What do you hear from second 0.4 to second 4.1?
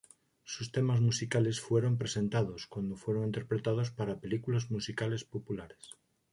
Sus temas musicales fueron presentados, cuando fueron interpretados